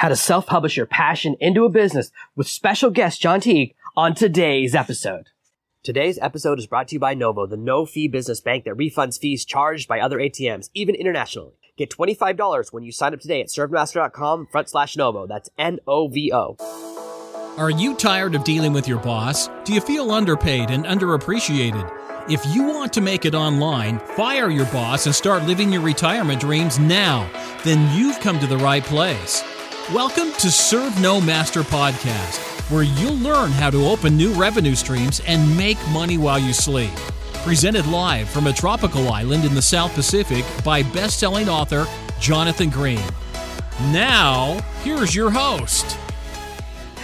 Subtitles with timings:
[0.00, 4.74] how to self-publish your passion into a business with special guest John Teague on today's
[4.74, 5.26] episode.
[5.82, 9.44] Today's episode is brought to you by Novo, the no-fee business bank that refunds fees
[9.44, 11.52] charged by other ATMs, even internationally.
[11.76, 15.26] Get $25 when you sign up today at servenomaster.com front slash Novo.
[15.26, 16.56] That's N-O-V-O.
[17.58, 19.50] Are you tired of dealing with your boss?
[19.64, 22.30] Do you feel underpaid and underappreciated?
[22.30, 26.40] If you want to make it online, fire your boss and start living your retirement
[26.40, 27.28] dreams now,
[27.64, 29.44] then you've come to the right place.
[29.94, 32.38] Welcome to Serve No Master Podcast,
[32.70, 36.92] where you'll learn how to open new revenue streams and make money while you sleep.
[37.42, 41.88] Presented live from a tropical island in the South Pacific by best selling author
[42.20, 43.02] Jonathan Green.
[43.90, 45.98] Now, here's your host.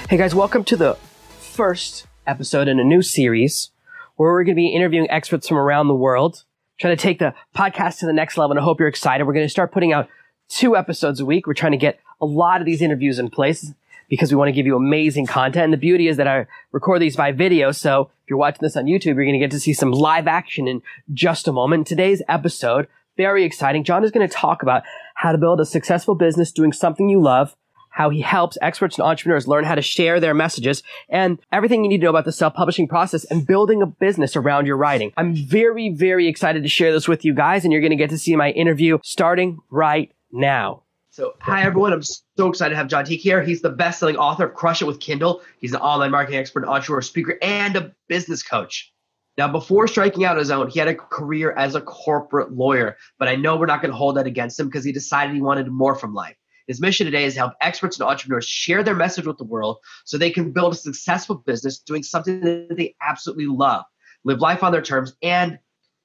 [0.09, 0.95] Hey guys, welcome to the
[1.41, 3.73] first episode in a new series
[4.15, 6.45] where we're going to be interviewing experts from around the world,
[6.79, 8.53] trying to take the podcast to the next level.
[8.53, 9.27] And I hope you're excited.
[9.27, 10.09] We're going to start putting out
[10.49, 11.49] two episodes a week.
[11.49, 13.73] We're trying to get a lot of these interviews in place
[14.09, 15.65] because we want to give you amazing content.
[15.65, 17.73] And the beauty is that I record these by video.
[17.73, 20.27] So if you're watching this on YouTube, you're going to get to see some live
[20.27, 20.83] action in
[21.13, 21.87] just a moment.
[21.87, 23.85] Today's episode, very exciting.
[23.85, 24.83] John is going to talk about
[25.15, 27.57] how to build a successful business doing something you love,
[27.91, 31.89] how he helps experts and entrepreneurs learn how to share their messages and everything you
[31.89, 35.13] need to know about the self-publishing process and building a business around your writing.
[35.17, 38.11] I'm very, very excited to share this with you guys and you're going to get
[38.11, 40.83] to see my interview starting right now.
[41.17, 41.95] So, hi everyone.
[41.95, 43.43] I'm so excited to have John Teague here.
[43.43, 45.41] He's the best-selling author of Crush It with Kindle.
[45.61, 48.93] He's an online marketing expert, entrepreneur, speaker, and a business coach.
[49.39, 53.29] Now, before striking out his own, he had a career as a corporate lawyer, but
[53.29, 55.69] I know we're not going to hold that against him because he decided he wanted
[55.69, 56.37] more from life.
[56.67, 59.79] His mission today is to help experts and entrepreneurs share their message with the world
[60.05, 63.87] so they can build a successful business doing something that they absolutely love,
[64.25, 65.59] live life on their terms, and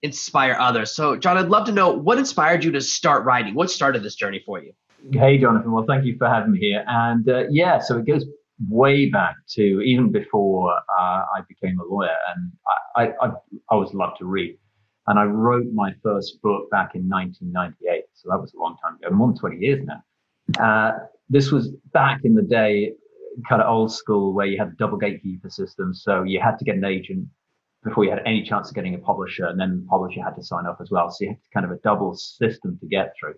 [0.03, 0.95] inspire others.
[0.95, 3.55] So, John, I'd love to know what inspired you to start writing?
[3.55, 4.71] What started this journey for you?
[5.09, 5.71] Hey, Jonathan.
[5.71, 6.83] Well, thank you for having me here.
[6.87, 8.25] And uh, yeah, so it goes
[8.69, 12.51] way back to even before uh, I became a lawyer, and
[12.95, 13.31] I, I, I
[13.69, 14.57] always loved to read.
[15.07, 18.95] And I wrote my first book back in 1998, so that was a long time
[18.97, 20.63] ago, more than 20 years now.
[20.63, 20.99] Uh,
[21.29, 22.93] this was back in the day,
[23.49, 25.93] kind of old school, where you had a double gatekeeper system.
[25.93, 27.27] So you had to get an agent
[27.83, 30.43] before you had any chance of getting a publisher, and then the publisher had to
[30.43, 31.09] sign up as well.
[31.09, 33.35] So you had kind of a double system to get through.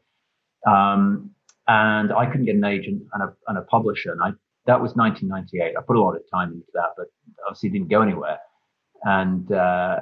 [0.69, 1.31] Um,
[1.67, 4.31] and I couldn't get an agent and a, and a publisher, and I
[4.65, 5.75] that was 1998.
[5.77, 7.07] I put a lot of time into that, but
[7.45, 8.39] obviously didn't go anywhere.
[9.03, 9.99] And uh,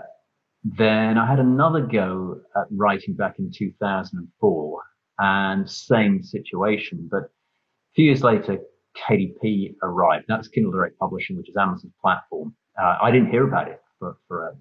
[0.63, 4.81] then I had another go at writing back in 2004,
[5.19, 7.07] and same situation.
[7.09, 8.59] But a few years later,
[8.97, 10.25] KDP arrived.
[10.27, 12.55] That's Kindle Direct Publishing, which is Amazon's platform.
[12.81, 14.51] Uh, I didn't hear about it for, for a,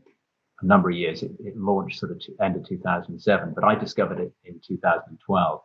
[0.60, 1.22] a number of years.
[1.22, 5.60] It, it launched sort of end of 2007, but I discovered it in 2012.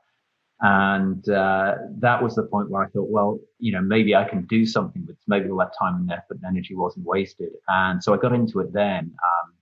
[0.68, 4.48] And uh, that was the point where I thought, well, you know, maybe I can
[4.48, 7.52] do something with maybe all that time and effort and energy wasn't wasted.
[7.68, 9.14] And so I got into it then.
[9.28, 9.54] Um,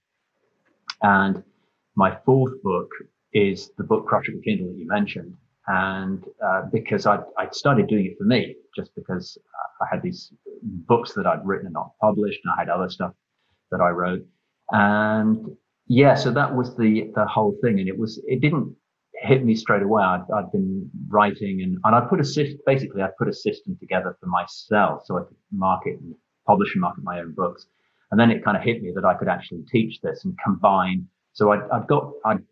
[1.01, 1.43] and
[1.95, 2.89] my fourth book
[3.33, 5.35] is the book with Kindle that you mentioned.
[5.67, 10.01] And uh, because I'd, I'd, started doing it for me, just because uh, I had
[10.01, 10.31] these
[10.61, 13.11] books that I'd written and not published, and I had other stuff
[13.71, 14.25] that I wrote.
[14.71, 17.79] And yeah, so that was the the whole thing.
[17.79, 18.75] And it was it didn't
[19.23, 20.03] hit me straight away.
[20.03, 23.77] I'd, I'd been writing and, and I put a system, basically I put a system
[23.79, 26.13] together for myself so I could market and
[26.45, 27.67] publish and market my own books.
[28.11, 31.07] And then it kind of hit me that I could actually teach this and combine.
[31.31, 32.43] So I'd, I'd got, I'd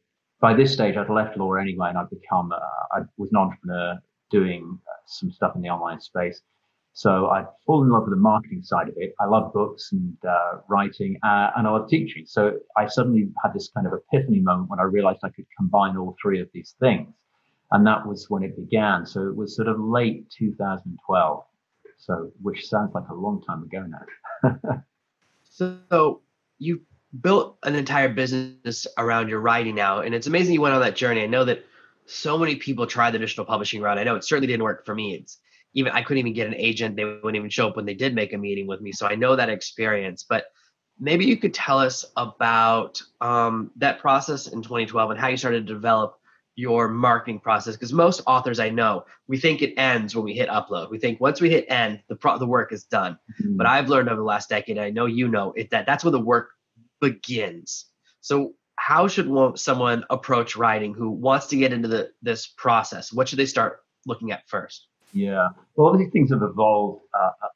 [0.41, 3.99] by this stage, I'd left law anyway, and I'd become, uh, I was an entrepreneur
[4.31, 6.41] doing uh, some stuff in the online space.
[6.93, 9.15] So I'd fallen in love with the marketing side of it.
[9.19, 12.25] I love books and uh, writing, uh, and I love teaching.
[12.25, 15.95] So I suddenly had this kind of epiphany moment when I realized I could combine
[15.95, 17.07] all three of these things.
[17.71, 19.05] And that was when it began.
[19.05, 21.43] So it was sort of late 2012.
[21.97, 24.83] So, which sounds like a long time ago now.
[25.43, 26.21] so
[26.57, 26.81] you
[27.21, 30.95] built an entire business around your writing now, and it's amazing you went on that
[30.95, 31.23] journey.
[31.23, 31.63] I know that
[32.05, 33.99] so many people try the traditional publishing route.
[33.99, 35.13] I know it certainly didn't work for me.
[35.13, 35.37] It's
[35.73, 36.95] even I couldn't even get an agent.
[36.95, 38.91] They wouldn't even show up when they did make a meeting with me.
[38.91, 40.25] So I know that experience.
[40.27, 40.45] But
[40.99, 45.67] maybe you could tell us about um, that process in 2012 and how you started
[45.67, 46.17] to develop
[46.55, 50.49] your marketing process because most authors I know we think it ends when we hit
[50.49, 50.91] upload.
[50.91, 53.17] We think once we hit end, the pro- the work is done.
[53.41, 53.57] Mm-hmm.
[53.57, 56.11] But I've learned over the last decade, I know you know it that that's where
[56.11, 56.49] the work
[56.99, 57.85] begins.
[58.19, 63.13] So how should someone approach writing who wants to get into the, this process?
[63.13, 64.87] What should they start looking at first?
[65.13, 65.49] Yeah.
[65.75, 67.03] Well, obviously things have evolved.
[67.13, 67.47] Uh, uh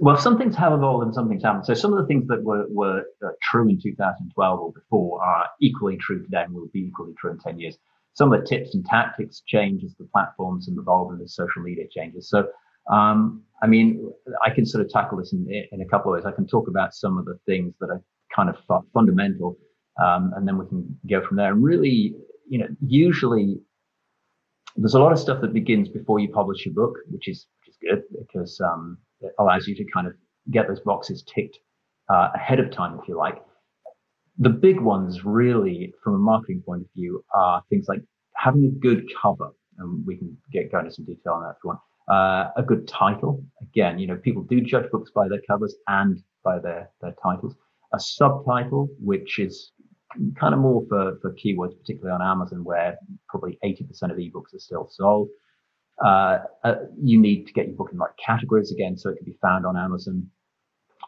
[0.00, 1.64] well, some things have evolved and some things haven't.
[1.64, 5.46] So some of the things that were, were uh, true in 2012 or before are
[5.60, 7.78] equally true today and will be equally true in 10 years.
[8.14, 11.84] some of the tips and tactics change as the platforms evolve and the social media
[11.94, 12.28] changes.
[12.28, 12.48] So,
[12.90, 14.10] um, I mean,
[14.44, 16.26] I can sort of tackle this in, in a couple of ways.
[16.26, 18.02] I can talk about some of the things that are
[18.34, 18.56] kind of
[18.92, 19.56] fundamental,
[20.02, 21.52] um, and then we can go from there.
[21.52, 22.14] And really,
[22.48, 23.60] you know, usually
[24.76, 27.74] there's a lot of stuff that begins before you publish your book, which is which
[27.74, 30.14] is good because um, it allows you to kind of
[30.50, 31.58] get those boxes ticked
[32.08, 33.42] uh, ahead of time, if you like.
[34.38, 38.00] The big ones, really, from a marketing point of view, are things like
[38.36, 41.56] having a good cover, and we can get go into some detail on that if
[41.64, 41.80] you want.
[42.08, 43.44] Uh, a good title.
[43.62, 47.54] Again, you know, people do judge books by their covers and by their their titles.
[47.92, 49.72] A subtitle, which is
[50.38, 52.98] kind of more for, for keywords, particularly on Amazon, where
[53.28, 55.28] probably 80% of ebooks are still sold.
[56.04, 59.16] Uh, uh, you need to get your book in the right categories again, so it
[59.16, 60.26] can be found on Amazon.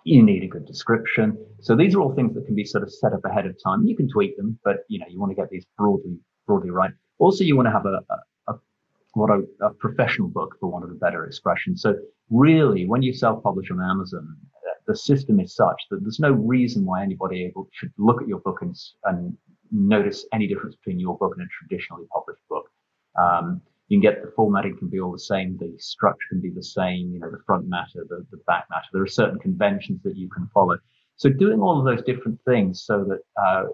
[0.04, 1.38] You need a good description.
[1.60, 3.86] So these are all things that can be sort of set up ahead of time.
[3.86, 6.90] You can tweak them, but you know you want to get these broadly broadly right.
[7.18, 8.58] Also, you want to have a, a, a
[9.14, 11.76] what a, a professional book, for want of a better expression.
[11.76, 11.94] So
[12.30, 14.36] really, when you self-publish on Amazon,
[14.86, 18.40] the system is such that there's no reason why anybody able should look at your
[18.40, 19.36] book and, and
[19.70, 22.66] notice any difference between your book and a traditionally published book.
[23.18, 26.50] Um, you can get the formatting can be all the same, the structure can be
[26.50, 28.86] the same, you know, the front matter, the, the back matter.
[28.92, 30.78] There are certain conventions that you can follow.
[31.16, 33.64] So doing all of those different things so that uh,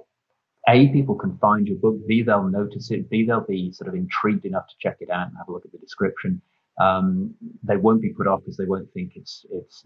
[0.68, 3.94] a people can find your book, b they'll notice it, b they'll be sort of
[3.94, 6.42] intrigued enough to check it out and have a look at the description,
[6.80, 9.82] um, they won't be put off because they won't think it's it's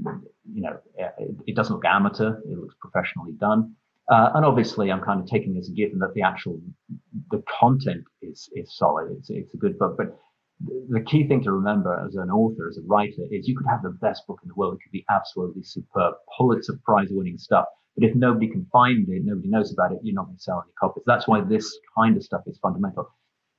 [0.52, 2.38] you know it, it, doesn't look amateur.
[2.44, 3.74] It looks professionally done.
[4.10, 6.60] Uh, and obviously, I'm kind of taking as a given that the actual
[7.30, 9.10] the content is is solid.
[9.18, 9.96] It's it's a good book.
[9.96, 10.18] But
[10.90, 13.82] the key thing to remember as an author, as a writer, is you could have
[13.82, 14.74] the best book in the world.
[14.74, 17.66] It could be absolutely superb, Pulitzer Prize winning stuff.
[17.96, 20.62] But if nobody can find it, nobody knows about it, you're not going to sell
[20.64, 21.04] any copies.
[21.06, 23.10] That's why this kind of stuff is fundamental.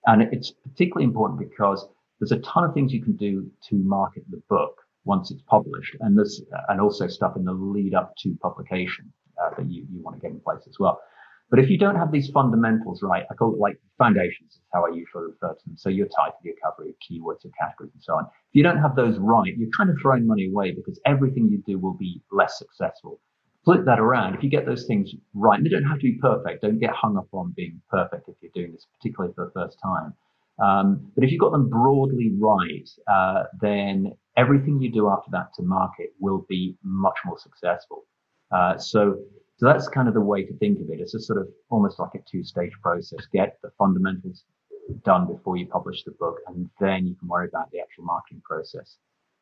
[0.05, 1.87] And it's particularly important because
[2.23, 5.97] there's a ton of things you can do to market the book once it's published,
[5.99, 9.11] and there's and also stuff in the lead up to publication
[9.41, 11.01] uh, that you, you want to get in place as well.
[11.49, 14.85] But if you don't have these fundamentals right, I call it like foundations, is how
[14.85, 15.75] I usually refer to them.
[15.75, 18.23] So your title, your cover, your keywords, your categories, and so on.
[18.23, 21.61] If you don't have those right, you're kind of throwing money away because everything you
[21.67, 23.19] do will be less successful.
[23.65, 24.35] Flip that around.
[24.35, 26.61] If you get those things right, and they don't have to be perfect.
[26.61, 29.77] Don't get hung up on being perfect if you're doing this, particularly for the first
[29.83, 30.13] time.
[30.59, 35.53] Um, but if you've got them broadly right, uh, then everything you do after that
[35.55, 38.05] to market will be much more successful.
[38.51, 39.17] Uh, so,
[39.57, 40.99] so that's kind of the way to think of it.
[40.99, 43.25] It's a sort of almost like a two-stage process.
[43.31, 44.43] Get the fundamentals
[45.03, 48.41] done before you publish the book, and then you can worry about the actual marketing
[48.43, 48.97] process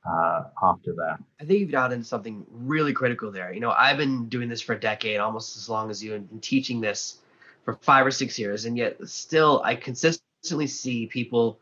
[0.09, 1.17] uh, after that.
[1.39, 3.51] I think you've gotten something really critical there.
[3.51, 6.41] You know, I've been doing this for a decade, almost as long as you, and
[6.41, 7.17] teaching this
[7.65, 11.59] for five or six years, and yet still I consistently constantly see people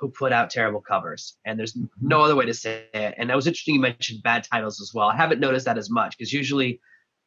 [0.00, 1.86] who put out terrible covers, and there's mm-hmm.
[2.00, 3.14] no other way to say it.
[3.16, 3.74] And that was interesting.
[3.74, 5.08] You mentioned bad titles as well.
[5.08, 6.80] I haven't noticed that as much because usually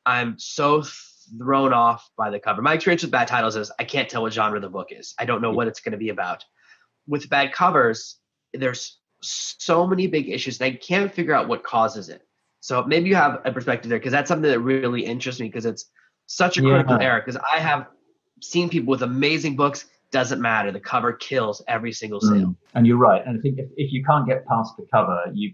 [0.05, 0.83] I'm so
[1.37, 2.61] thrown off by the cover.
[2.61, 5.13] My experience with bad titles is I can't tell what genre the book is.
[5.19, 6.45] I don't know what it's going to be about.
[7.07, 8.17] With bad covers,
[8.53, 12.21] there's so many big issues, and I can't figure out what causes it.
[12.61, 15.65] So maybe you have a perspective there because that's something that really interests me because
[15.65, 15.89] it's
[16.27, 17.07] such a critical yeah.
[17.07, 17.23] error.
[17.25, 17.87] Because I have
[18.41, 20.71] seen people with amazing books doesn't matter.
[20.71, 22.47] The cover kills every single sale.
[22.47, 22.55] Mm.
[22.73, 23.21] And you're right.
[23.25, 25.53] And I think if, if you can't get past the cover, you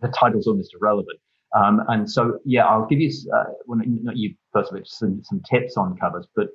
[0.00, 1.18] the title's almost irrelevant.
[1.56, 5.22] Um, and so, yeah, I'll give you, uh, well, not you first of all, some,
[5.24, 6.48] some tips on covers, but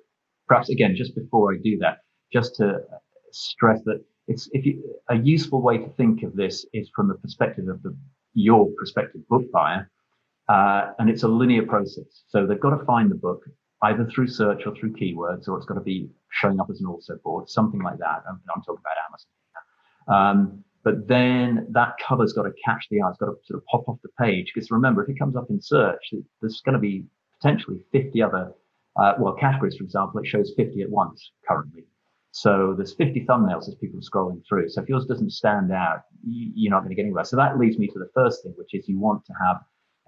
[0.48, 2.00] perhaps again, just before I do that,
[2.32, 2.80] just to
[3.32, 7.16] stress that it's, if you, a useful way to think of this is from the
[7.16, 7.96] perspective of the,
[8.34, 9.89] your prospective book buyer.
[10.50, 12.24] Uh, and it's a linear process.
[12.27, 13.44] So they've got to find the book
[13.84, 16.88] either through search or through keywords, or it's got to be showing up as an
[16.88, 18.24] also bought, something like that.
[18.28, 19.30] I'm, I'm talking about Amazon.
[20.08, 23.10] Um, but then that cover's got to catch the eye.
[23.10, 24.52] It's got to sort of pop off the page.
[24.54, 27.06] Because remember, if it comes up in search, there's going to be
[27.42, 28.52] potentially 50 other,
[28.98, 31.86] uh, well, categories, for example, it shows 50 at once currently.
[32.32, 34.70] So there's 50 thumbnails as people are scrolling through.
[34.70, 37.25] So if yours doesn't stand out, you're not going to get anywhere.
[37.25, 39.58] So that leads me to the first thing, which is you want to have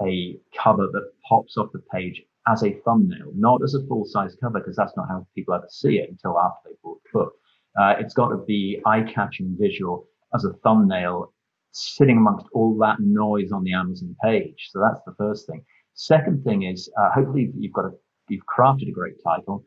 [0.01, 4.35] a cover that pops off the page as a thumbnail, not as a full size
[4.41, 7.33] cover, because that's not how people ever see it until after they bought the book.
[7.79, 11.33] Uh, it's got to be eye catching visual as a thumbnail
[11.71, 14.69] sitting amongst all that noise on the Amazon page.
[14.71, 15.63] So that's the first thing.
[15.93, 17.91] Second thing is, uh, hopefully you've got a,
[18.29, 19.65] you've crafted a great title,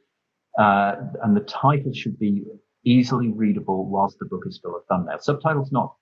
[0.58, 2.44] uh, and the title should be
[2.84, 5.18] easily readable whilst the book is still a thumbnail.
[5.20, 5.94] Subtitles not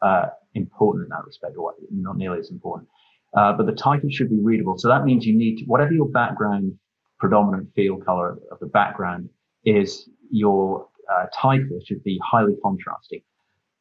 [0.00, 2.88] uh, important in that respect, or not nearly as important
[3.36, 4.78] uh, but the title should be readable.
[4.78, 6.72] So that means you need to, whatever your background
[7.18, 9.28] predominant field color of the background
[9.64, 13.22] is your uh, title should be highly contrasting.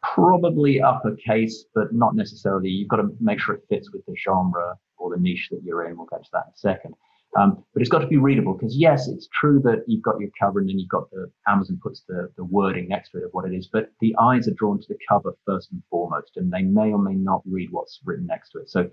[0.03, 2.69] Probably uppercase, but not necessarily.
[2.69, 5.87] You've got to make sure it fits with the genre or the niche that you're
[5.87, 5.97] in.
[5.97, 6.95] We'll get to that in a second.
[7.37, 10.29] Um, but it's got to be readable because yes, it's true that you've got your
[10.39, 13.29] cover and then you've got the Amazon puts the, the wording next to it of
[13.31, 16.51] what it is, but the eyes are drawn to the cover first and foremost, and
[16.51, 18.69] they may or may not read what's written next to it.
[18.69, 18.89] So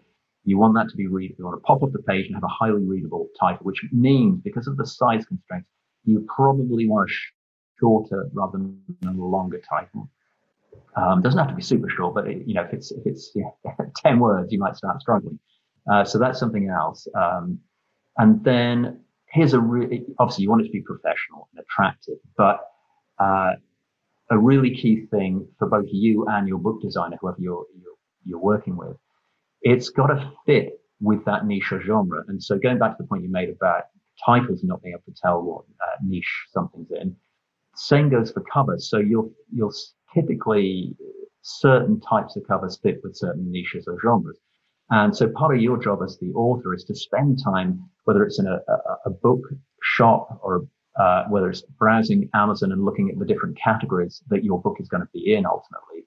[0.48, 1.36] you want that to be readable.
[1.38, 4.40] You want to pop up the page and have a highly readable title, which means
[4.42, 5.68] because of the size constraints,
[6.04, 7.12] you probably want a
[7.78, 10.08] shorter rather than a longer title.
[10.96, 13.32] Um, doesn't have to be super short, but it, you know, if it's if it's
[13.34, 13.50] yeah,
[13.96, 15.38] ten words, you might start struggling.
[15.90, 17.06] Uh, so that's something else.
[17.14, 17.60] Um,
[18.18, 22.60] and then here's a really, obviously you want it to be professional and attractive, but,
[23.18, 23.52] uh,
[24.30, 28.38] a really key thing for both you and your book designer, whoever you're, you're, you're
[28.38, 28.96] working with,
[29.62, 32.22] it's got to fit with that niche or genre.
[32.28, 33.84] And so going back to the point you made about
[34.24, 37.14] titles not being able to tell what uh, niche something's in,
[37.76, 38.90] same goes for covers.
[38.90, 39.74] So you'll, you'll
[40.14, 40.96] typically
[41.42, 44.38] certain types of covers fit with certain niches or genres.
[44.90, 48.38] And so part of your job as the author is to spend time, whether it's
[48.38, 49.42] in a, a, a book
[49.82, 50.66] shop or
[50.98, 54.88] uh, whether it's browsing Amazon and looking at the different categories that your book is
[54.88, 56.04] going to be in ultimately,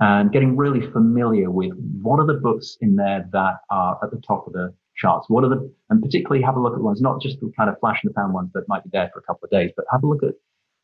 [0.00, 4.20] and getting really familiar with what are the books in there that are at the
[4.26, 5.28] top of the charts.
[5.28, 7.78] What are the, and particularly have a look at ones, not just the kind of
[7.80, 9.84] flash in the pan ones that might be there for a couple of days, but
[9.90, 10.34] have a look at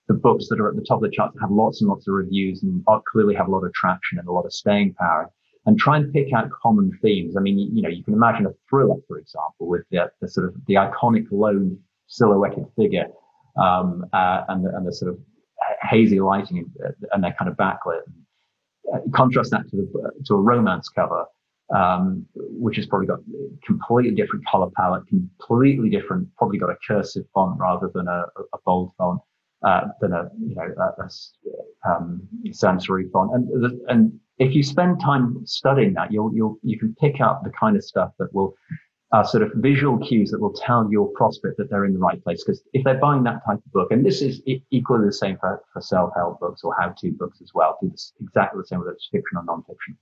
[0.09, 2.07] the books that are at the top of the charts that have lots and lots
[2.07, 5.31] of reviews and clearly have a lot of traction and a lot of staying power
[5.67, 7.37] and try and pick out common themes.
[7.37, 10.47] I mean, you, know, you can imagine a thriller, for example, with the, the sort
[10.47, 13.07] of the iconic lone silhouetted figure,
[13.61, 15.19] um, uh, and, the, and the sort of
[15.83, 18.03] hazy lighting and, and they're kind of backlit.
[18.03, 18.26] Uh,
[19.15, 21.25] contrast that to the, to a romance cover,
[21.75, 23.19] um, which has probably got
[23.65, 28.59] completely different color palette, completely different, probably got a cursive font rather than a, a
[28.65, 29.21] bold font,
[29.65, 31.09] uh, than a, you know, a, a
[31.91, 33.33] um, sans serif font.
[33.35, 37.51] And, and if you spend time studying that, you'll, you'll, you can pick up the
[37.51, 38.55] kind of stuff that will,
[39.25, 42.43] sort of visual cues that will tell your prospect that they're in the right place.
[42.45, 45.63] Because if they're buying that type of book, and this is equally the same for,
[45.73, 49.09] for self-help books or how-to books as well, do this exactly the same whether it's
[49.11, 49.97] fiction or non-fiction.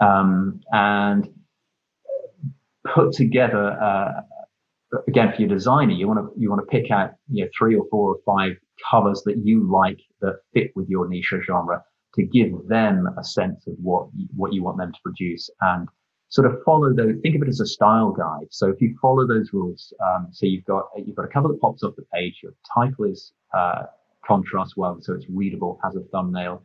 [0.00, 1.28] Um, and
[2.94, 4.20] put together, uh,
[5.08, 7.74] again, for your designer, you want to, you want to pick out, you know, three
[7.74, 8.56] or four or five
[8.90, 11.82] covers that you like that fit with your niche or genre
[12.14, 15.88] to give them a sense of what what you want them to produce and
[16.28, 17.14] sort of follow those.
[17.22, 18.48] Think of it as a style guide.
[18.50, 21.60] So if you follow those rules, um, so you've got you've got a cover that
[21.60, 22.40] pops off the page.
[22.42, 23.84] Your title is uh,
[24.26, 26.64] contrast well, so it's readable, has a thumbnail,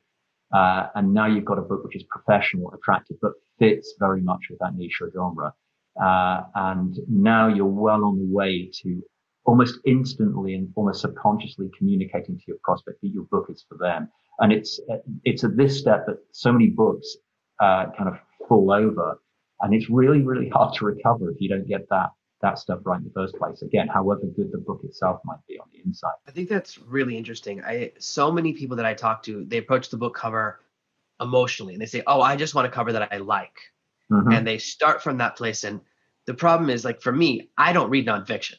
[0.53, 4.41] uh, and now you've got a book which is professional, attractive, but fits very much
[4.49, 5.53] with that niche or genre.
[6.01, 9.01] Uh, and now you're well on the way to
[9.45, 14.09] almost instantly and almost subconsciously communicating to your prospect that your book is for them.
[14.39, 14.79] And it's,
[15.23, 17.17] it's at this step that so many books,
[17.59, 18.15] uh, kind of
[18.47, 19.19] fall over.
[19.61, 22.97] And it's really, really hard to recover if you don't get that, that stuff right
[22.97, 23.61] in the first place.
[23.61, 26.11] Again, however good the book itself might be on the inside.
[26.27, 27.63] I think that's really interesting.
[27.63, 30.61] I, so many people that I talk to, they approach the book cover
[31.19, 33.57] emotionally and they say, Oh, I just want a cover that I like.
[34.11, 34.31] Mm-hmm.
[34.31, 35.63] And they start from that place.
[35.63, 35.79] And
[36.25, 38.55] the problem is like for me, I don't read nonfiction.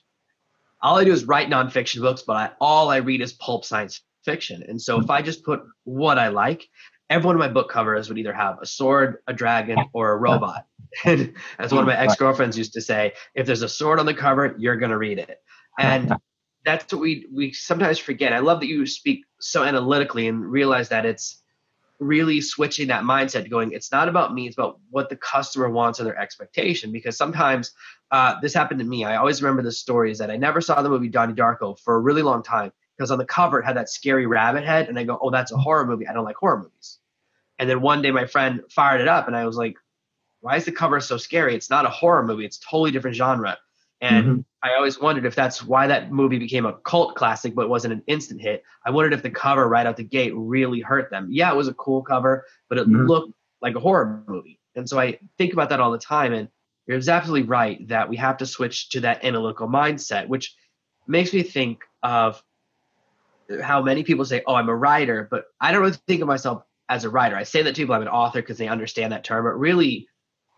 [0.80, 4.00] All I do is write nonfiction books, but I, all I read is pulp science
[4.24, 4.64] fiction.
[4.66, 6.68] And so if I just put what I like,
[7.12, 10.16] every one of my book covers would either have a sword, a dragon, or a
[10.16, 10.66] robot.
[11.06, 14.04] And as one of my ex girlfriends used to say, if there's a sword on
[14.04, 15.40] the cover, you're going to read it.
[15.78, 16.12] And
[16.66, 18.34] that's what we we sometimes forget.
[18.34, 21.40] I love that you speak so analytically and realize that it's
[21.98, 26.00] really switching that mindset going it's not about me it's about what the customer wants
[26.00, 27.70] and their expectation because sometimes
[28.10, 30.88] uh, this happened to me i always remember the stories that i never saw the
[30.88, 33.88] movie donnie darko for a really long time because on the cover it had that
[33.88, 36.06] scary rabbit head, and I go, "Oh, that's a horror movie.
[36.06, 36.98] I don't like horror movies."
[37.62, 39.76] And then one day my friend fired it up, and I was like,
[40.40, 41.54] "Why is the cover so scary?
[41.54, 42.44] It's not a horror movie.
[42.44, 43.56] It's totally different genre."
[44.00, 44.40] And mm-hmm.
[44.64, 48.02] I always wondered if that's why that movie became a cult classic, but wasn't an
[48.08, 48.64] instant hit.
[48.84, 51.28] I wondered if the cover right out the gate really hurt them.
[51.30, 53.06] Yeah, it was a cool cover, but it mm-hmm.
[53.06, 54.58] looked like a horror movie.
[54.74, 56.32] And so I think about that all the time.
[56.32, 56.48] And
[56.88, 60.52] you're absolutely right that we have to switch to that analytical mindset, which
[61.06, 62.42] makes me think of
[63.62, 66.64] how many people say, "Oh, I'm a writer," but I don't really think of myself
[66.92, 67.36] as a writer.
[67.36, 70.06] I say that to people I'm an author because they understand that term, but really,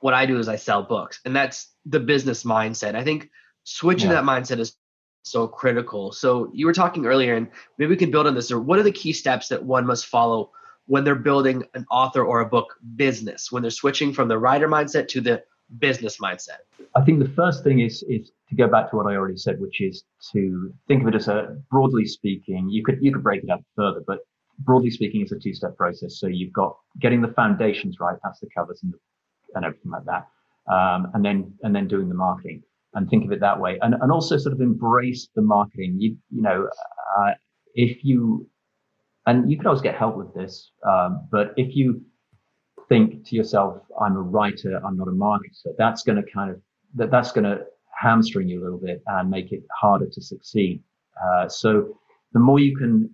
[0.00, 2.96] what I do is I sell books, and that's the business mindset.
[2.96, 3.30] I think
[3.62, 4.16] switching yeah.
[4.16, 4.76] that mindset is
[5.22, 6.10] so critical.
[6.12, 7.48] So you were talking earlier, and
[7.78, 8.50] maybe we can build on this.
[8.50, 10.50] Or what are the key steps that one must follow
[10.86, 13.52] when they're building an author or a book business?
[13.52, 15.42] When they're switching from the writer mindset to the
[15.78, 16.60] business mindset?
[16.96, 19.60] I think the first thing is is to go back to what I already said,
[19.60, 23.44] which is to think of it as a broadly speaking, you could you could break
[23.44, 24.18] it up further, but
[24.60, 26.18] broadly speaking, it's a two-step process.
[26.18, 28.98] So you've got getting the foundations right, that's the covers and, the,
[29.54, 30.28] and everything like that,
[30.72, 32.62] um, and then and then doing the marketing.
[32.94, 35.96] And think of it that way, and and also sort of embrace the marketing.
[35.98, 36.68] You you know,
[37.18, 37.30] uh,
[37.74, 38.48] if you
[39.26, 42.02] and you can always get help with this, um, but if you
[42.88, 46.60] think to yourself, "I'm a writer, I'm not a marketer," that's going to kind of
[46.94, 47.64] that that's going to
[48.00, 50.82] hamstring you a little bit and make it harder to succeed.
[51.24, 51.98] Uh, so
[52.32, 53.10] the more you can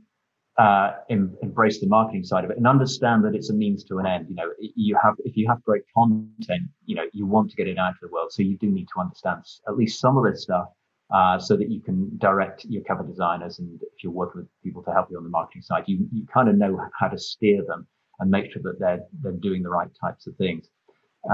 [0.61, 3.99] uh, em- embrace the marketing side of it and understand that it's a means to
[3.99, 4.27] an end.
[4.29, 7.67] You know, you have if you have great content, you know, you want to get
[7.67, 10.25] it out to the world, so you do need to understand at least some of
[10.25, 10.67] this stuff.
[11.13, 14.81] Uh, so that you can direct your cover designers and if you're working with people
[14.81, 17.65] to help you on the marketing side, you, you kind of know how to steer
[17.67, 17.85] them
[18.21, 20.69] and make sure that they're they're doing the right types of things.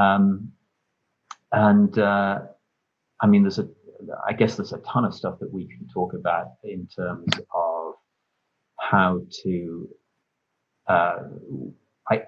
[0.01, 0.51] Um,
[1.53, 2.39] and uh,
[3.21, 3.69] I mean, there's a
[4.27, 7.45] I guess there's a ton of stuff that we can talk about in terms of
[8.91, 9.89] how to,
[10.89, 11.19] uh,
[12.11, 12.23] I,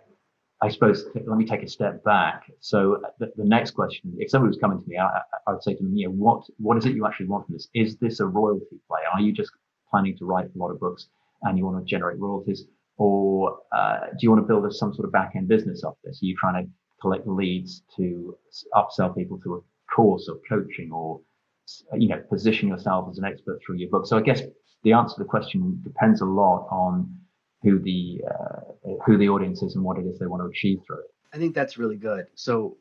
[0.61, 2.51] I suppose, let me take a step back.
[2.61, 5.75] So the, the next question, if somebody was coming to me, I, I, would say
[5.75, 7.69] to them, you know, what, what is it you actually want from this?
[7.75, 9.01] Is this a royalty play?
[9.13, 9.53] Are you just
[9.91, 11.09] planning to write a lot of books
[11.43, 12.65] and you want to generate royalties?
[12.97, 16.21] Or uh, do you want to build some sort of back end business off this?
[16.23, 18.37] Are you trying to collect leads to
[18.75, 19.61] upsell people to a
[19.95, 21.21] course or coaching or
[21.97, 24.07] you know, position yourself as an expert through your book.
[24.07, 24.43] So I guess
[24.83, 27.15] the answer to the question depends a lot on
[27.63, 30.79] who the uh, who the audience is and what it is they want to achieve
[30.87, 31.11] through it.
[31.33, 32.27] I think that's really good.
[32.35, 32.79] So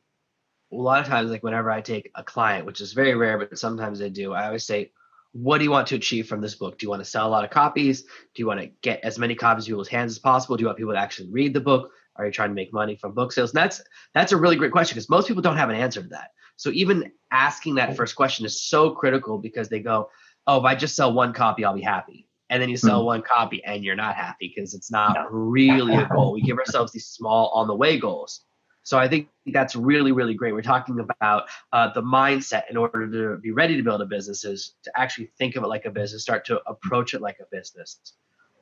[0.71, 3.57] a lot of times, like whenever I take a client, which is very rare, but
[3.57, 4.91] sometimes I do, I always say,
[5.31, 6.77] "What do you want to achieve from this book?
[6.77, 8.03] Do you want to sell a lot of copies?
[8.03, 10.57] Do you want to get as many copies in people's hands as possible?
[10.57, 11.91] Do you want people to actually read the book?
[12.15, 13.81] Are you trying to make money from book sales?" And that's
[14.13, 16.29] that's a really great question because most people don't have an answer to that.
[16.57, 20.09] So even asking that first question is so critical because they go,
[20.45, 23.07] "Oh, if I just sell one copy, I'll be happy." And then you sell mm-hmm.
[23.07, 25.27] one copy and you're not happy because it's not no.
[25.29, 26.31] really a goal.
[26.31, 28.45] We give ourselves these small on the way goals.
[28.83, 30.53] So I think that's really, really great.
[30.53, 34.45] We're talking about uh, the mindset in order to be ready to build a business
[34.45, 37.45] is to actually think of it like a business, start to approach it like a
[37.51, 37.99] business.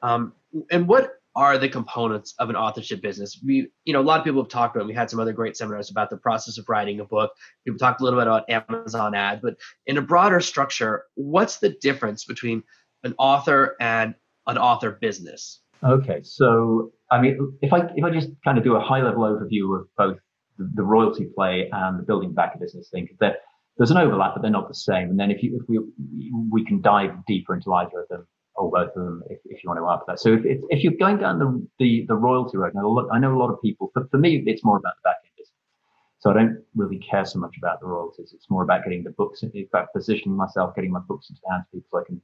[0.02, 0.34] Um,
[0.72, 3.42] and what are the components of an authorship business.
[3.46, 4.88] We, you know, a lot of people have talked about.
[4.88, 7.32] We had some other great seminars about the process of writing a book.
[7.66, 11.70] People talked a little bit about Amazon ad, but in a broader structure, what's the
[11.82, 12.64] difference between
[13.04, 14.16] an author and
[14.48, 15.62] an author business?
[15.84, 19.24] Okay, so I mean, if I if I just kind of do a high level
[19.24, 20.18] overview of both
[20.58, 23.40] the, royalty play and the building back a business thing, that
[23.78, 25.10] there's an overlap, but they're not the same.
[25.10, 28.72] And then if you if we we can dive deeper into either of them or
[28.72, 30.20] both of them if, if you want to add that.
[30.20, 33.36] So if, if, if, you're going down the, the, the royalty road, now I know
[33.36, 35.36] a lot of people, for, for me, it's more about the back end.
[36.26, 38.32] So I don't really care so much about the royalties.
[38.34, 41.52] It's more about getting the books, in fact, positioning myself, getting my books into the
[41.52, 42.20] hands of people so I can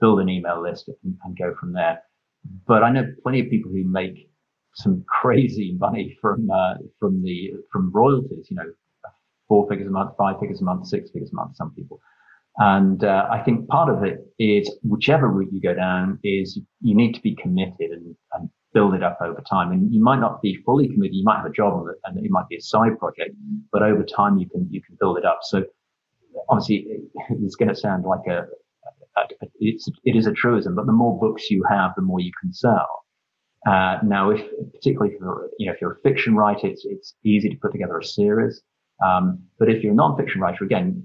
[0.00, 2.02] build an email list and, and go from there.
[2.66, 4.28] But I know plenty of people who make
[4.74, 8.72] some crazy money from, uh, from the, from royalties, you know,
[9.46, 12.00] four figures a month, five figures a month, six figures a month, some people.
[12.58, 16.94] And uh, I think part of it is whichever route you go down is you
[16.94, 19.70] need to be committed and, and, build it up over time.
[19.70, 21.14] And you might not be fully committed.
[21.14, 23.30] You might have a job and it might be a side project,
[23.70, 25.38] but over time you can, you can build it up.
[25.42, 25.62] So
[26.48, 26.88] obviously
[27.30, 28.46] it's going to sound like a,
[29.16, 32.18] a, a it's, it is a truism, but the more books you have, the more
[32.18, 33.04] you can sell.
[33.64, 37.14] Uh, now, if particularly if you're, you know, if you're a fiction writer, it's, it's
[37.24, 38.60] easy to put together a series.
[39.06, 41.04] Um, but if you're a non-fiction writer, again,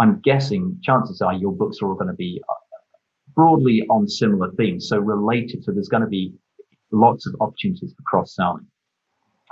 [0.00, 2.54] I'm guessing chances are your books are all going to be uh,
[3.34, 5.62] broadly on similar themes, so related.
[5.62, 6.34] So there's going to be
[6.90, 8.66] lots of opportunities for cross selling.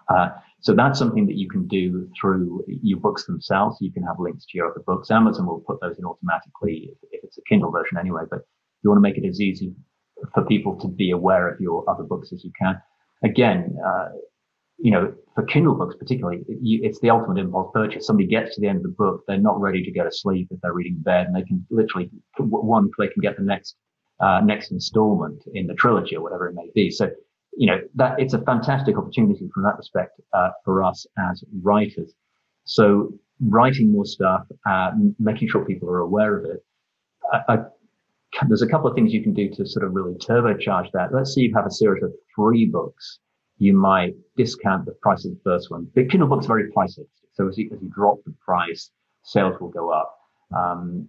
[0.08, 0.30] Uh,
[0.61, 3.76] so that's something that you can do through your books themselves.
[3.80, 5.11] You can have links to your other books.
[5.11, 8.40] Amazon will put those in automatically if, if it's a Kindle version anyway, but
[8.82, 9.74] you want to make it as easy
[10.34, 12.80] for people to be aware of your other books as you can.
[13.22, 14.08] Again, uh,
[14.78, 18.06] you know, for Kindle books particularly, it's the ultimate impulse purchase.
[18.06, 20.48] Somebody gets to the end of the book, they're not ready to go to sleep
[20.50, 23.76] if they're reading in bed, and they can literally one click and get the next
[24.20, 26.90] uh, next installment in the trilogy or whatever it may be.
[26.90, 27.10] So,
[27.56, 32.14] you know, that it's a fantastic opportunity from that respect uh, for us as writers.
[32.64, 36.64] So, writing more stuff, uh, making sure people are aware of it.
[37.32, 37.58] I, I,
[38.46, 41.12] there's a couple of things you can do to sort of really turbocharge that.
[41.12, 43.20] Let's say you have a series of three books
[43.58, 45.84] you might discount the price of the first one.
[45.94, 47.28] Book's are very price sensitive.
[47.32, 48.90] So as you, as you drop the price,
[49.22, 50.16] sales will go up.
[50.56, 51.08] Um,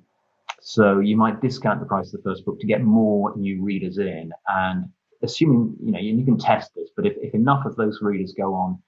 [0.62, 3.98] so you might discount the price of the first book to get more new readers
[3.98, 4.32] in.
[4.48, 4.90] And
[5.22, 8.34] assuming, you know, you, you can test this, but if, if enough of those readers
[8.38, 8.82] go on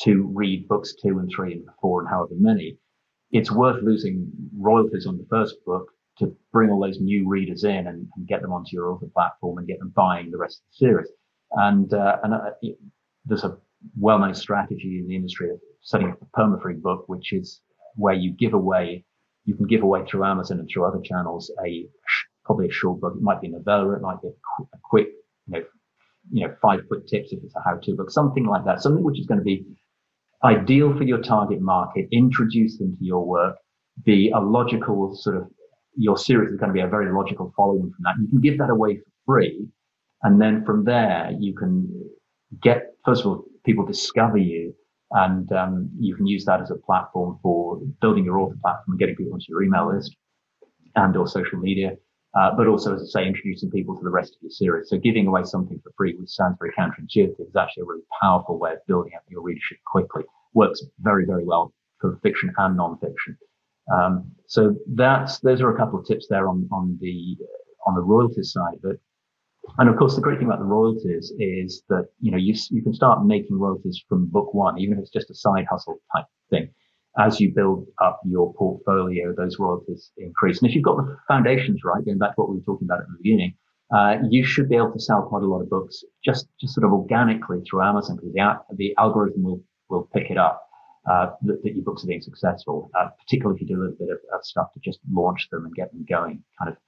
[0.00, 2.76] to read books two and three and four and however many,
[3.32, 7.88] it's worth losing royalties on the first book to bring all those new readers in
[7.88, 10.64] and, and get them onto your author platform and get them buying the rest of
[10.70, 11.08] the series
[11.56, 12.50] And, uh, and uh,
[13.24, 13.56] there's a
[13.98, 17.60] well-known strategy in the industry of setting up a perma-free book, which is
[17.96, 19.04] where you give away,
[19.44, 21.86] you can give away through Amazon and through other channels a
[22.44, 23.14] probably a short book.
[23.16, 23.94] It might be a novella.
[23.94, 25.08] It might be a, qu- a quick,
[25.46, 25.64] you know,
[26.32, 28.80] you know, five quick tips if it's a how-to book, something like that.
[28.80, 29.64] Something which is going to be
[30.42, 33.56] ideal for your target market, introduce them to your work,
[34.04, 35.48] be a logical sort of,
[35.96, 38.14] your series is going to be a very logical following from that.
[38.20, 39.68] You can give that away for free.
[40.24, 42.10] And then from there, you can
[42.62, 44.74] get, first of all, people discover you
[45.12, 48.98] and um, you can use that as a platform for building your author platform and
[48.98, 50.16] getting people onto your email list
[50.96, 51.92] and or social media.
[52.36, 54.88] Uh, but also, as I say, introducing people to the rest of your series.
[54.88, 58.58] So giving away something for free, which sounds very counterintuitive, is actually a really powerful
[58.58, 60.24] way of building up your readership quickly.
[60.52, 63.38] Works very, very well for fiction and non-fiction.
[63.92, 67.36] Um, so that's those are a couple of tips there on on the
[67.86, 69.00] on the royalties side of it.
[69.78, 72.82] And of course, the great thing about the royalties is that, you know, you, you
[72.82, 76.26] can start making royalties from book one, even if it's just a side hustle type
[76.50, 76.68] thing.
[77.18, 80.60] As you build up your portfolio, those royalties increase.
[80.60, 83.00] And if you've got the foundations right, going back to what we were talking about
[83.00, 83.54] at the beginning,
[83.94, 86.84] uh, you should be able to sell quite a lot of books just, just sort
[86.84, 90.62] of organically through Amazon because the, the algorithm will, will pick it up.
[91.08, 93.96] Uh, that, that, your books are being successful, uh, particularly if you do a little
[93.98, 96.78] bit of, of stuff to just launch them and get them going, kind of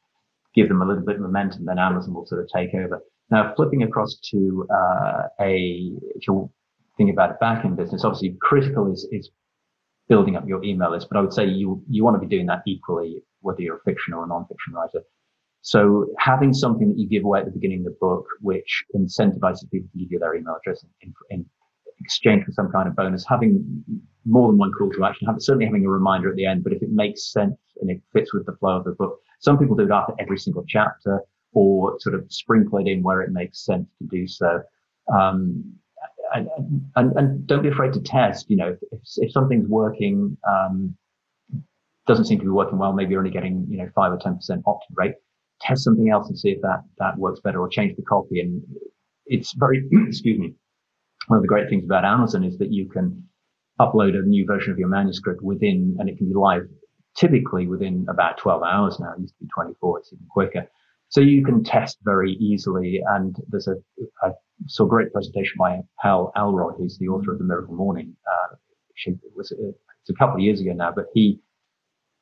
[0.56, 3.00] give them a little bit of momentum, then Amazon will sort of take over.
[3.30, 6.48] Now, flipping across to uh, a, if you're
[6.96, 9.30] thinking about a back-end business, obviously critical is, is
[10.08, 12.46] building up your email list, but I would say you, you want to be doing
[12.46, 15.02] that equally, whether you're a fiction or a non-fiction writer.
[15.62, 19.68] So having something that you give away at the beginning of the book, which incentivizes
[19.70, 21.44] people to give you their email address in, in
[22.00, 23.84] exchange for some kind of bonus, having
[24.24, 26.72] more than one call to action, have, certainly having a reminder at the end, but
[26.72, 29.76] if it makes sense and it fits with the flow of the book, some people
[29.76, 31.20] do it after every single chapter
[31.52, 34.62] or sort of sprinkle it in where it makes sense to do so.
[35.12, 35.72] Um,
[36.34, 36.48] and,
[36.96, 38.50] and, and, don't be afraid to test.
[38.50, 40.96] You know, if, if something's working, um,
[42.06, 44.38] doesn't seem to be working well, maybe you're only getting, you know, five or 10%
[44.66, 45.14] opt-in rate.
[45.60, 48.40] Test something else and see if that, that works better or change the copy.
[48.40, 48.62] And
[49.26, 50.54] it's very, excuse me.
[51.28, 53.24] One of the great things about Amazon is that you can
[53.80, 56.68] upload a new version of your manuscript within, and it can be live
[57.16, 59.12] typically within about 12 hours now.
[59.12, 59.98] It used to be 24.
[59.98, 60.66] It's even quicker.
[61.08, 63.00] So you can test very easily.
[63.08, 63.76] And there's a,
[64.22, 64.30] I
[64.66, 68.14] saw a great presentation by Hal Elrod, who's the author of The Miracle Morning.
[68.26, 68.56] Uh,
[69.06, 71.40] it was, it's a couple of years ago now, but he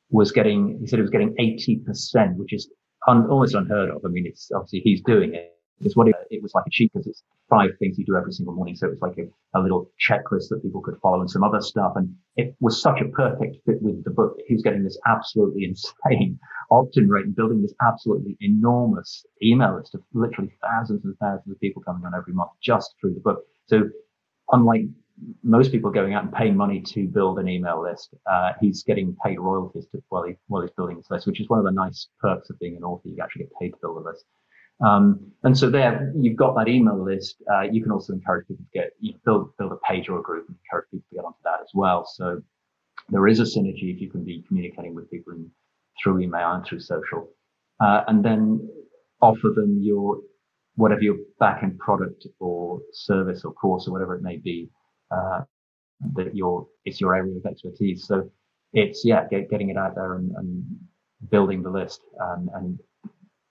[0.09, 2.69] was getting, he said he was getting 80%, which is
[3.07, 4.01] un, almost unheard of.
[4.05, 5.54] I mean, it's obviously he's doing it.
[5.81, 8.31] It's what it, it was like a cheat because it's five things you do every
[8.31, 8.75] single morning.
[8.75, 11.61] So it was like a, a, little checklist that people could follow and some other
[11.61, 11.93] stuff.
[11.95, 14.37] And it was such a perfect fit with the book.
[14.47, 15.65] He was getting this absolutely
[16.09, 16.39] insane
[16.71, 21.59] opt-in rate and building this absolutely enormous email list of literally thousands and thousands of
[21.59, 23.43] people coming on every month just through the book.
[23.67, 23.89] So
[24.51, 24.85] unlike
[25.43, 29.15] most people going out and paying money to build an email list, uh, he's getting
[29.23, 31.71] paid royalties to, while, he, while he's building this list, which is one of the
[31.71, 33.07] nice perks of being an author.
[33.07, 34.25] You actually get paid to build a list.
[34.83, 37.35] Um, and so there, you've got that email list.
[37.51, 40.19] Uh, you can also encourage people to get, you know, build, build a page or
[40.19, 42.05] a group and encourage people to get onto that as well.
[42.05, 42.41] So
[43.09, 45.49] there is a synergy if you can be communicating with people in,
[46.01, 47.29] through email and through social.
[47.79, 48.67] Uh, and then
[49.21, 50.19] offer them your,
[50.75, 54.69] whatever your backend product or service or course or whatever it may be,
[55.11, 55.41] uh,
[56.15, 58.05] that your, it's your area of expertise.
[58.07, 58.29] So
[58.73, 60.65] it's, yeah, get, getting it out there and, and
[61.29, 62.79] building the list um, and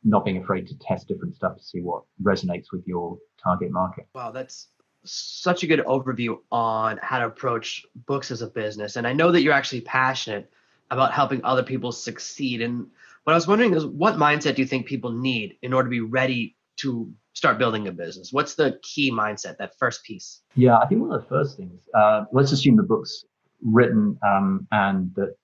[0.05, 4.07] not being afraid to test different stuff to see what resonates with your target market.
[4.15, 4.69] Wow, that's
[5.05, 8.97] such a good overview on how to approach books as a business.
[8.97, 10.51] And I know that you're actually passionate
[10.91, 12.61] about helping other people succeed.
[12.63, 12.87] And
[13.25, 15.91] what I was wondering is what mindset do you think people need in order to
[15.91, 18.33] be ready to start building a business?
[18.33, 20.43] What's the key mindset, that first piece?
[20.55, 23.25] Yeah, I think one of the first things, uh, let's assume the book's
[23.63, 25.37] written um, and that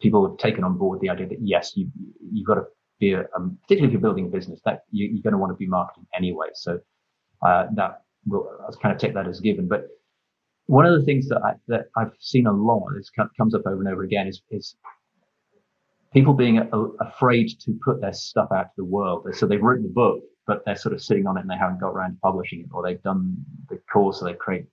[0.00, 1.90] people have taken on board the idea that yes, you,
[2.32, 2.64] you've got to
[2.98, 5.52] be a, um, particularly if you're building a business that you, are going to want
[5.52, 6.48] to be marketing anyway.
[6.54, 6.78] So
[7.42, 9.68] uh, that will I'll kind of take that as given.
[9.68, 9.86] But
[10.66, 13.80] one of the things that I, that I've seen a lot, this comes up over
[13.80, 14.76] and over again, is is
[16.12, 19.26] people being a, afraid to put their stuff out to the world.
[19.32, 21.80] So they've written the book, but they're sort of sitting on it and they haven't
[21.80, 23.36] got around to publishing it, or they've done
[23.68, 24.68] the course, or they've created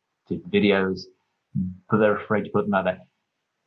[0.49, 1.01] videos,
[1.89, 2.99] but they're afraid to put them out there.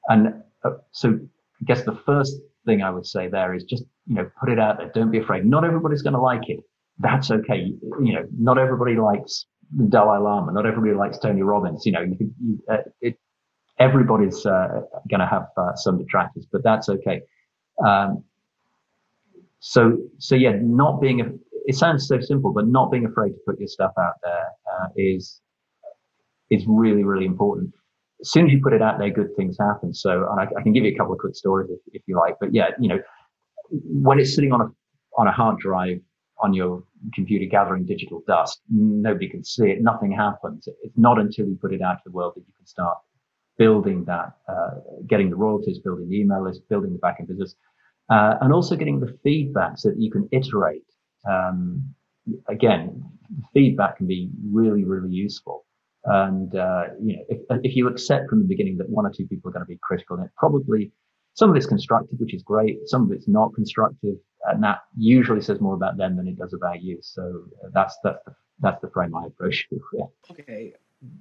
[0.08, 1.18] And uh, so
[1.60, 2.36] I guess the first
[2.68, 4.90] thing I would say there is just, you know, put it out there.
[4.94, 5.44] Don't be afraid.
[5.54, 6.60] Not everybody's going to like it.
[6.98, 7.60] That's okay.
[8.06, 9.46] You know, not everybody likes
[9.88, 10.52] Dalai Lama.
[10.52, 11.86] Not everybody likes Tony Robbins.
[11.86, 13.14] You know, you, you, uh, it,
[13.78, 17.22] everybody's uh, going to have uh, some detractors, but that's okay.
[17.84, 18.24] Um,
[19.60, 21.26] so, so yeah, not being a,
[21.66, 24.88] it sounds so simple, but not being afraid to put your stuff out there uh,
[24.96, 25.40] is
[26.50, 27.72] is really really important.
[28.20, 29.94] As soon as you put it out there, good things happen.
[29.94, 32.16] So, and I, I can give you a couple of quick stories if, if you
[32.16, 32.36] like.
[32.40, 32.98] But yeah, you know,
[33.70, 34.68] when it's sitting on a
[35.16, 36.00] on a hard drive
[36.40, 36.82] on your
[37.14, 39.82] computer gathering digital dust, nobody can see it.
[39.82, 40.68] Nothing happens.
[40.82, 42.98] It's not until you put it out to the world that you can start
[43.56, 44.70] building that, uh,
[45.08, 47.56] getting the royalties, building the email list, building the backend business,
[48.08, 50.84] uh, and also getting the feedback so that you can iterate.
[51.28, 51.92] Um,
[52.48, 53.04] again,
[53.52, 55.66] feedback can be really, really useful.
[56.04, 59.26] And uh, you know, if, if, you accept from the beginning that one or two
[59.26, 60.92] people are going to be critical, then probably
[61.34, 62.78] some of it's constructive, which is great.
[62.86, 66.52] Some of it's not constructive, and that usually says more about them than it does
[66.54, 66.98] about you.
[67.02, 69.80] So uh, that's that's the, that's the frame I approach it.
[69.92, 70.04] Yeah.
[70.30, 70.74] Okay,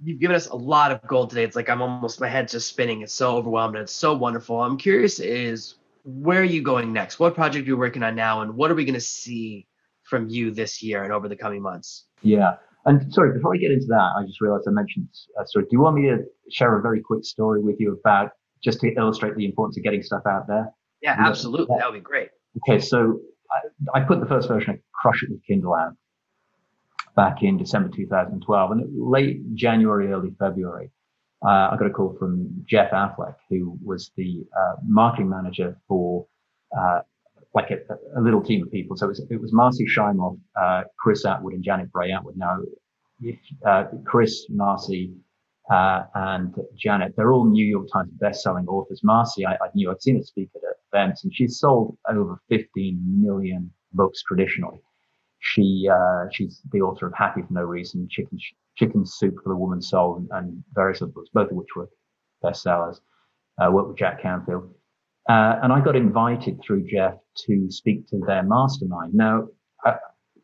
[0.03, 1.43] you've given us a lot of gold today.
[1.43, 3.01] It's like I'm almost my head's just spinning.
[3.01, 3.75] It's so overwhelmed.
[3.75, 4.61] It's so wonderful.
[4.61, 7.19] I'm curious is where are you going next?
[7.19, 9.67] What project are you working on now, and what are we going to see
[10.03, 12.05] from you this year and over the coming months?
[12.21, 12.55] Yeah.
[12.87, 15.69] And sorry, before I get into that, I just realized I mentioned, uh, sorry, do
[15.73, 18.31] you want me to share a very quick story with you about
[18.63, 20.71] just to illustrate the importance of getting stuff out there?
[21.01, 21.75] Yeah, absolutely.
[21.77, 22.29] That would be great.
[22.57, 22.79] Okay.
[22.79, 23.19] So
[23.93, 25.93] I, I, put the first version of Crush It with Kindle out
[27.15, 30.89] back in December 2012 and late January, early February.
[31.45, 36.25] Uh, I got a call from Geoff Affleck, who was the uh, marketing manager for
[36.75, 37.01] uh,
[37.53, 38.95] like a, a, little team of people.
[38.97, 42.35] So it was, it was Marci Shimoff, uh, Chris Attwood, and Janet Bray Attwood.
[42.35, 42.59] Now,
[43.21, 45.13] if, uh, Chris, Marci,
[45.71, 49.01] uh, and Janet, they're all New York Times best-selling authors.
[49.03, 50.61] Marci, I, I knew I'd seen her speak at
[50.93, 54.79] events, and she's sold over 15 million books traditionally.
[55.39, 55.89] She
[56.31, 58.39] she's the author of Happy for No Reason, Chicken
[58.75, 61.89] Chicken Soup for the Woman's Soul, and, and various other books, both of which were
[62.43, 62.99] bestsellers.
[63.59, 64.73] Uh, worked with Jack Canfield.
[65.27, 69.13] Uh, and I got invited through Geoff to speak to their mastermind.
[69.13, 69.47] Now,
[69.85, 69.95] uh,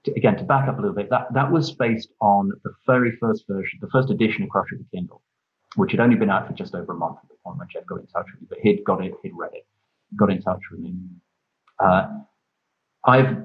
[0.04, 3.16] to, again, to back up a little bit, that, that was based on the very
[3.18, 5.22] first version, the first edition of Crush It with Kindle,
[5.76, 7.86] which had only been out for just over a month at the point when Geoff
[7.86, 9.66] got in touch with me, but he'd got it, he'd read it,
[10.18, 10.96] got in touch with me.
[11.80, 12.08] Uh,
[13.06, 13.38] I've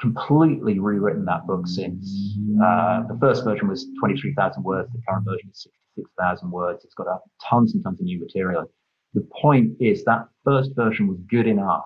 [0.00, 2.36] completely rewritten that book since.
[2.62, 4.90] Uh, the first version was 23,000 words.
[4.92, 6.84] The current version is 66,000 words.
[6.84, 7.06] It's got
[7.48, 8.70] tons and tons of new material.
[9.14, 11.84] The point is that first version was good enough,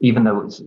[0.00, 0.60] even though it's,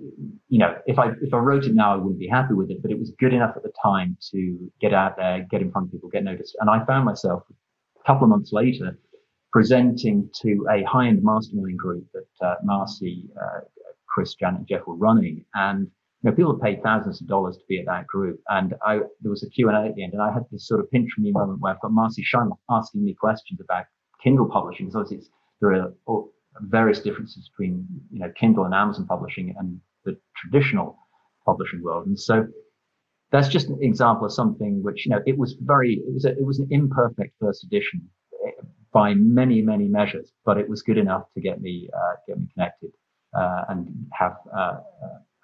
[0.48, 2.82] you know, if I, if I wrote it now, I wouldn't be happy with it,
[2.82, 5.88] but it was good enough at the time to get out there, get in front
[5.88, 6.58] of people, get noticed.
[6.60, 7.43] And I found myself
[8.00, 8.98] a couple of months later
[9.52, 13.62] presenting to a high-end mastermind group that uh, Marci uh,
[14.08, 15.45] Chris, Janet, Geoff were running.
[15.54, 15.88] And
[16.22, 18.39] you know, people paid thousands of dollars to be at that group.
[18.50, 20.91] And I, there was a Q&A at the end, and I had this sort of
[20.91, 23.86] pinch me moment where I've got Marci Shimoff asking me questions about
[24.22, 24.88] Kindle publishing.
[24.88, 25.30] Because obviously
[25.62, 26.24] there are
[26.62, 30.98] various differences between, you know, Kindle and Amazon publishing and the traditional
[31.45, 32.08] publishing world.
[32.08, 32.48] And so
[33.32, 36.30] that's just an example of something which, you know, it was very, it was a,
[36.30, 38.10] it was an imperfect first edition
[38.91, 42.48] by many, many measures, but it was good enough to get me, uh, get me
[42.54, 42.91] connected
[43.38, 44.78] uh, and have uh,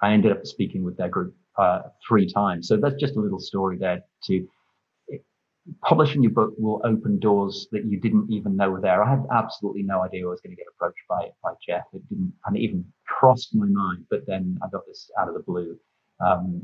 [0.02, 2.68] I ended up speaking with their group uh, three times.
[2.68, 4.48] So that's just a little story there to
[5.82, 9.04] publishing your book will open doors that you didn't even know were there.
[9.04, 11.86] I had absolutely no idea I was going to get approached by by Geoff.
[11.94, 14.06] It didn't kind of even crossed my mind.
[14.10, 15.78] But then I got this out of the blue
[16.26, 16.62] um,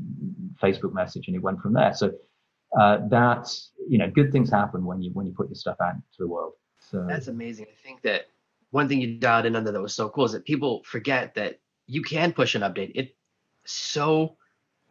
[0.62, 1.94] Facebook message, and it went from there.
[1.94, 2.12] So
[2.78, 5.94] uh, that's you know, good things happen when you when you put your stuff out
[5.94, 6.52] to the world.
[6.78, 7.66] So that's amazing.
[7.66, 8.26] I think that
[8.70, 11.60] one thing you dialed in under that was so cool is that people forget that
[11.86, 12.92] you can push an update.
[12.94, 13.12] It's
[13.64, 14.36] so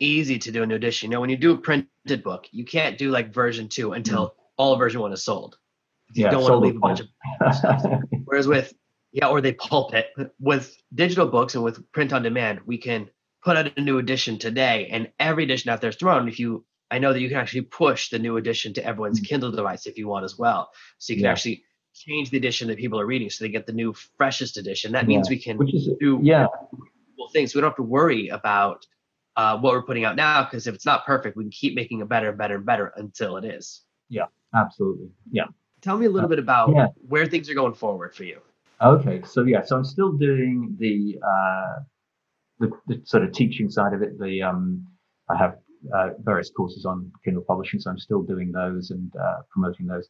[0.01, 1.09] easy to do a new edition.
[1.09, 4.29] You know, when you do a printed book, you can't do like version two until
[4.29, 5.57] mm all of version one is sold.
[6.13, 7.07] You yeah, don't want to leave a bunch of
[8.25, 8.71] Whereas with
[9.11, 10.11] yeah, or they pulp it.
[10.39, 13.09] With digital books and with print on demand, we can
[13.43, 16.27] put out a new edition today, and every edition out there is thrown.
[16.27, 19.25] If you, I know that you can actually push the new edition to everyone's mm
[19.25, 20.69] Kindle device if you want as well.
[20.99, 21.31] So you can yeah.
[21.31, 21.63] actually
[21.95, 24.91] change the edition that people are reading so they get the new freshest edition.
[24.91, 25.35] That means yeah.
[25.35, 26.45] we can is, do yeah
[27.31, 27.55] things.
[27.55, 28.85] We don't have to worry about
[29.35, 32.01] uh, what we're putting out now because if it's not perfect, we can keep making
[32.01, 33.83] it better and better and better until it is.
[34.09, 35.09] Yeah, absolutely.
[35.31, 35.45] Yeah.
[35.81, 36.87] Tell me a little uh, bit about yeah.
[37.07, 38.39] where things are going forward for you.
[38.81, 41.81] Okay, so yeah, so I'm still doing the uh,
[42.59, 44.19] the, the sort of teaching side of it.
[44.19, 44.85] The um,
[45.29, 45.57] I have
[45.95, 50.07] uh, various courses on Kindle publishing, so I'm still doing those and uh, promoting those.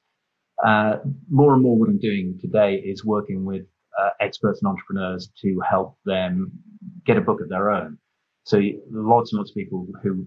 [0.65, 0.97] Uh,
[1.29, 3.65] more and more what I'm doing today is working with
[3.99, 6.51] uh, experts and entrepreneurs to help them
[7.05, 7.97] get a book of their own.
[8.43, 10.25] So lots and lots of people who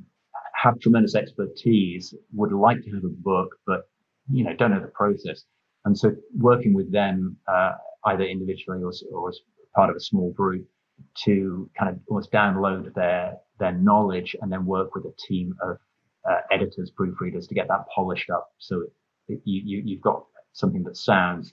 [0.55, 3.89] have tremendous expertise would like to have a book, but
[4.31, 5.45] you know don't know the process.
[5.85, 7.73] And so working with them uh,
[8.07, 9.41] either individually or, or as
[9.75, 10.67] part of a small group
[11.25, 15.77] to kind of almost download their their knowledge and then work with a team of
[16.29, 18.93] uh, editors, proofreaders to get that polished up so it,
[19.29, 21.53] it, you, you, have got something that sounds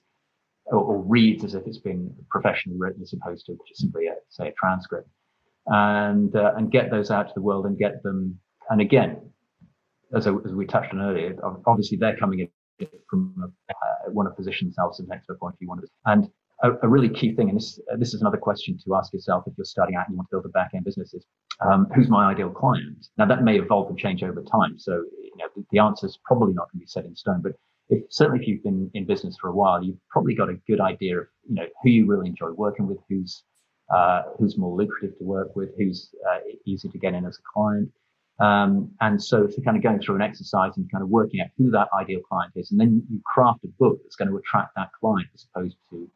[0.66, 4.14] or, or, reads as if it's been professionally written as opposed to just simply, a,
[4.30, 5.10] say, a transcript.
[5.68, 8.40] And, uh, and get those out to the world and get them.
[8.70, 9.22] And again,
[10.16, 12.50] as, as we touched on earlier, obviously they're coming in
[13.10, 15.74] from a, uh, want to position themselves as an expert point of view.
[16.06, 16.30] And
[16.64, 19.44] a, a, really key thing, and this uh, this is another question to ask yourself
[19.48, 21.26] if you're starting out and you want to build a back end business, is
[21.62, 23.08] um, who's my ideal client?
[23.18, 26.20] Now that may evolve and change over time, so you know the, the answer is
[26.24, 27.42] probably not going to be set in stone.
[27.42, 27.54] But
[27.90, 30.80] if, certainly if you've been in business for a while, you've probably got a good
[30.80, 33.44] idea of you know who you really enjoy working with, who's
[33.94, 37.42] uh, who's more lucrative to work with, who's uh, easy to get in as a
[37.54, 37.90] client.
[38.40, 41.48] Um, and so it's kind of going through an exercise and kind of working out
[41.58, 42.72] who that ideal client is.
[42.72, 46.10] And then you craft a book that's going to attract that client as opposed to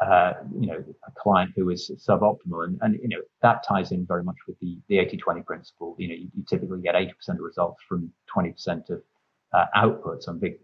[0.00, 2.64] uh, you know, a client who is suboptimal.
[2.64, 5.94] And, and, you know, that ties in very much with the, the 80-20 principle.
[5.98, 9.02] You know, you, you typically get 80% of results from 20% of
[9.52, 10.26] uh, outputs.
[10.26, 10.54] I'm a big,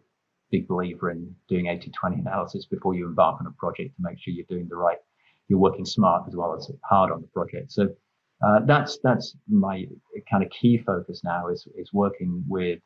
[0.50, 4.32] big believer in doing 80-20 analysis before you embark on a project to make sure
[4.32, 4.98] you're doing the right,
[5.48, 7.72] you're working smart as well as hard on the project.
[7.72, 7.88] So,
[8.46, 9.86] uh, that's, that's my
[10.30, 12.80] kind of key focus now is, is working with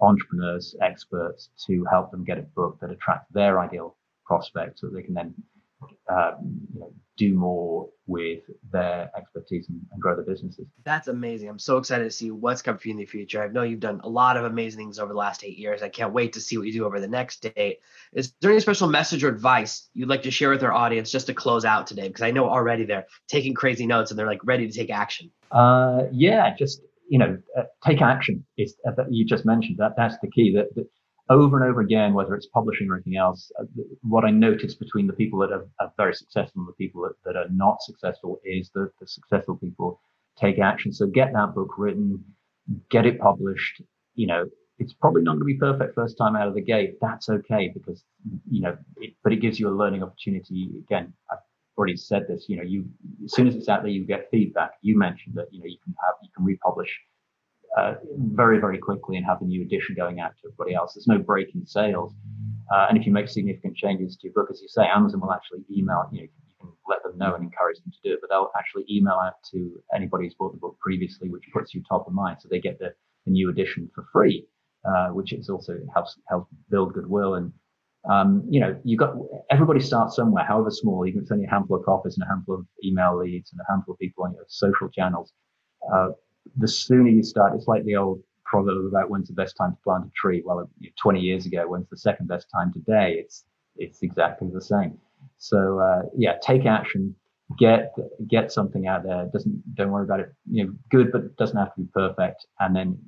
[0.00, 5.02] entrepreneurs, experts to help them get a book that attracts their ideal prospect so they
[5.02, 5.34] can then
[6.08, 8.40] um, you know, do more with
[8.72, 10.66] their expertise and, and, grow their businesses.
[10.84, 11.48] That's amazing.
[11.48, 13.42] I'm so excited to see what's coming for you in the future.
[13.42, 15.82] I know you've done a lot of amazing things over the last eight years.
[15.82, 17.78] I can't wait to see what you do over the next day.
[18.12, 21.28] Is there any special message or advice you'd like to share with our audience just
[21.28, 22.08] to close out today?
[22.08, 25.30] Because I know already they're taking crazy notes and they're like ready to take action.
[25.50, 28.44] Uh, yeah, just you know, uh, take action.
[28.58, 30.54] Is uh, you just mentioned that that's the key.
[30.56, 30.88] That, that
[31.30, 33.64] over and over again, whether it's publishing or anything else, uh,
[34.02, 37.14] what I notice between the people that are, are very successful and the people that,
[37.24, 40.00] that are not successful is that the successful people
[40.38, 40.92] take action.
[40.92, 42.22] So get that book written,
[42.90, 43.80] get it published.
[44.14, 44.44] You know,
[44.78, 46.98] it's probably not going to be perfect first time out of the gate.
[47.00, 48.04] That's okay because,
[48.50, 50.70] you know, it, but it gives you a learning opportunity.
[50.78, 51.38] Again, I've
[51.78, 52.84] already said this, you know, you,
[53.24, 54.72] as soon as it's out there, you get feedback.
[54.82, 57.00] You mentioned that, you know, you can have, you can republish
[57.76, 60.94] uh, very, very quickly and have a new edition going out to everybody else.
[60.94, 62.12] There's no break in sales.
[62.72, 65.32] Uh, and if you make significant changes to your book, as you say, Amazon will
[65.32, 66.28] actually email, you know, you
[66.60, 69.34] can let them know and encourage them to do it, but they'll actually email out
[69.52, 72.38] to anybody who's bought the book previously, which puts you top of mind.
[72.40, 72.94] So they get the,
[73.26, 74.46] the new edition for free,
[74.88, 77.34] uh, which is also helps, helps build goodwill.
[77.34, 77.52] And,
[78.10, 79.14] um, you know, you got,
[79.50, 82.28] everybody starts somewhere, however small, even if it's only a handful of copies and a
[82.28, 85.32] handful of email leads and a handful of people on your social channels.
[85.92, 86.08] Uh,
[86.56, 89.78] the sooner you start, it's like the old proverb about when's the best time to
[89.82, 90.42] plant a tree.
[90.44, 90.68] Well,
[91.00, 93.16] 20 years ago, when's the second best time today?
[93.18, 93.44] It's
[93.76, 94.98] it's exactly the same.
[95.38, 97.14] So uh, yeah, take action,
[97.58, 97.92] get
[98.28, 99.28] get something out there.
[99.32, 100.32] Doesn't don't worry about it.
[100.50, 102.46] You know, good, but it doesn't have to be perfect.
[102.60, 102.98] And then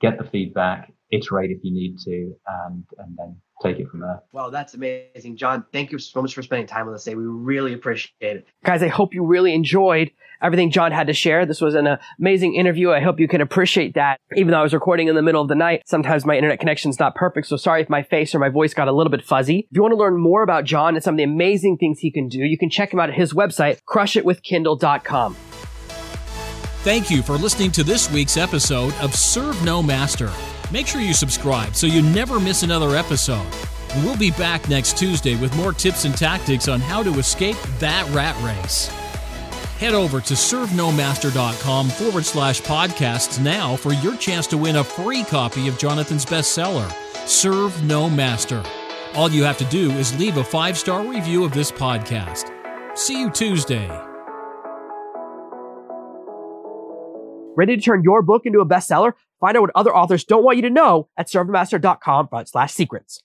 [0.00, 4.22] get the feedback, iterate if you need to, and and then take it from there.
[4.32, 5.36] Wow, that's amazing.
[5.36, 7.16] John, thank you so much for spending time with us today.
[7.16, 8.46] We really appreciate it.
[8.64, 10.10] Guys, I hope you really enjoyed
[10.42, 11.46] everything John had to share.
[11.46, 12.90] This was an amazing interview.
[12.90, 14.18] I hope you can appreciate that.
[14.34, 16.98] Even though I was recording in the middle of the night, sometimes my internet connection's
[16.98, 17.46] not perfect.
[17.46, 19.66] So sorry if my face or my voice got a little bit fuzzy.
[19.70, 22.10] If you want to learn more about John and some of the amazing things he
[22.10, 25.36] can do, you can check him out at his website, crushitwithkindle.com.
[26.82, 30.30] Thank you for listening to this week's episode of Serve No Master.
[30.72, 33.46] Make sure you subscribe so you never miss another episode.
[33.92, 37.56] And we'll be back next Tuesday with more tips and tactics on how to escape
[37.78, 38.86] that rat race.
[39.78, 45.24] Head over to servenomaster.com forward slash podcasts now for your chance to win a free
[45.24, 46.90] copy of Jonathan's bestseller,
[47.26, 48.62] Serve No Master.
[49.14, 52.50] All you have to do is leave a five star review of this podcast.
[52.96, 53.88] See you Tuesday.
[57.56, 59.14] Ready to turn your book into a bestseller?
[59.40, 63.22] Find out what other authors don't want you to know at servenomaster.com slash secrets.